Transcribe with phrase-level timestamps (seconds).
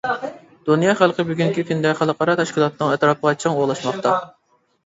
[0.69, 4.17] دۇنيا خەلقى بۈگۈنكى كۈندە، خەلقئارا تەشكىلاتنىڭ ئەتراپىغا چىڭ ئولاشماقتا.